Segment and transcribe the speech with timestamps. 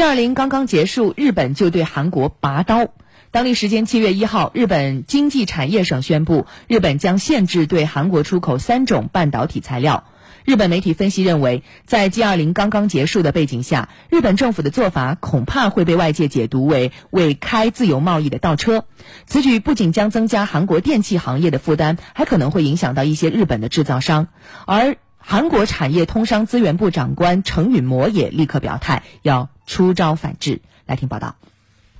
[0.00, 2.88] G20 刚刚结束，日本就对韩国拔刀。
[3.30, 10.04] 当地时间七月一号，日本经济产业省宣布，日本将限制对韩国出口三种半导体材料。
[10.46, 18.86] 日本媒体分析认为，在 G20 刚刚结束的背景下，日本政府的做法恐怕会被外界解读为为开自由贸易的倒车。
[19.26, 24.28] 此举不仅将增加韩国电器行业的负担，还可能会影响到一些日本的制造商。
[24.64, 30.60] 而韩国产业通商资源部长官程允模也立刻表态，要出招反制。
[30.86, 31.36] 来听报道。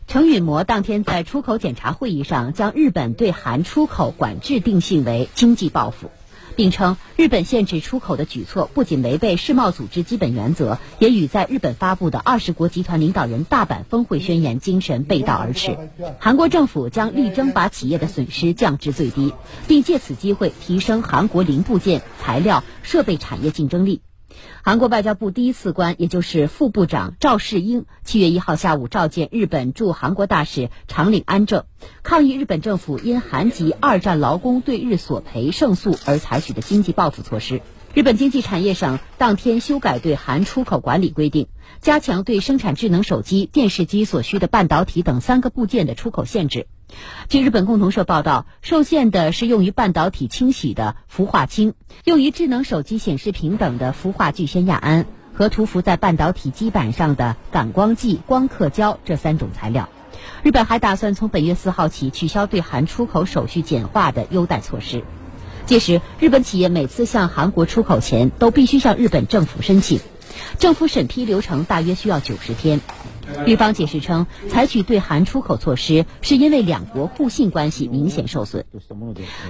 [0.09, 6.11] 程允模当天在出口检查会议上，将日本对韩出口管制定性为经济报复，
[6.61, 15.79] 并称日本限制出口的举措不仅违背世贸组织基本原则，也与在日本发布的二十国集团领导人大阪峰会宣言精神背道而驰。
[16.19, 19.33] 韩国政府将力争把企业的损失降至最低，
[19.69, 24.03] 并借此机会提升韩国零部件、材料、设备产业竞争力。
[24.63, 31.65] 韩国外交部第一次官，也就是副部长赵世英，七月一号下午召见日本驻韩国大使长岭安正，
[32.03, 37.61] 抗议日本政府因韩籍二战劳工对日索赔胜诉而采取的经济报复措施。
[37.93, 41.49] 日本经济产业省当天修改对韩出口管理规定，
[41.81, 46.67] 加强对生产智能手机、电视机所需的半导体等三个部件的出口限制。
[47.29, 51.75] 据日本共同社报道，受限的是用于半导体清洗的氟化氢，
[52.05, 59.89] 用于智能手机显示屏等的氟化聚酰亚胺和涂氟在半导体基板上的感光剂光刻胶这三种材料。
[60.43, 65.05] 日本还打算从本月四号起取消对韩出口手续简化的优待措施。
[65.67, 70.01] 届时，日本企业每次向韩国出口前都必须向日本政府申请，
[70.59, 72.81] 政府审批流程大约需要九十天。
[73.47, 78.67] 日方解释称，采取对韩出口措施是因为两国互信关系明显受损。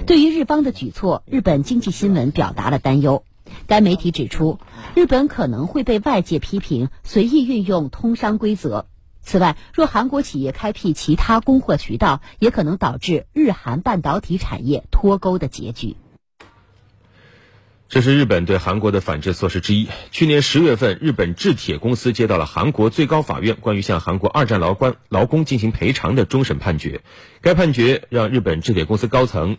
[0.05, 3.23] 对于日方的举措，日本经济新闻表达了担忧。
[3.67, 4.59] 该媒体指出，
[4.95, 8.85] 日本可能会被外界批评随意运用通商规则。
[9.23, 15.95] 此外，若韩国企业开辟其他供货渠道，也可能导致日韩半导体产业脱钩的结局。
[17.91, 19.89] 这是日本对韩国的反制措施之一。
[20.11, 27.01] 去年十月份，日本制铁公司接到了韩国最高法院关于向韩国二战劳官劳工进行赔偿的终审判决。
[27.41, 29.57] 该判决让日本制铁公司高层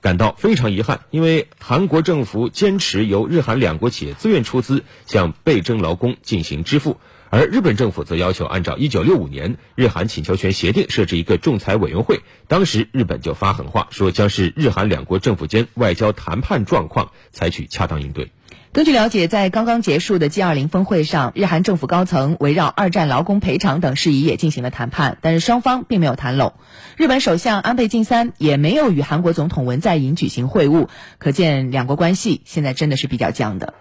[0.00, 6.98] 感到非常遗憾，因为韩国政府坚持由日韩两国企业自愿出资向被征劳工进行支付。
[7.30, 18.30] 而日本政府则要求按照1965年日韩请求权协定设置一个仲裁委员会，当时日本就发狠话说将是日韩两国政府间外交谈判状况采取恰当应对。
[18.72, 26.52] 根据了解，在刚刚结束的 G20 峰会上，日韩政府高层围绕二战劳工赔偿等事宜也进行了谈判，但是双方并没有谈拢。
[26.96, 33.72] 日本首相安倍晋三也没有与韩国总统文在寅举行会晤，可见两国关系现在真的是比较僵的。